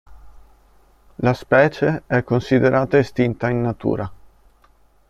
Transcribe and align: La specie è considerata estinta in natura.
La 1.19 1.33
specie 1.35 2.01
è 2.07 2.23
considerata 2.23 2.97
estinta 2.97 3.51
in 3.51 3.61
natura. 3.61 4.11